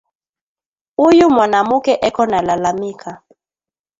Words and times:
Uyu 1.07 1.25
mwanamuke 1.33 1.93
eko 2.07 2.23
na 2.31 2.39
lalamika 2.47 3.11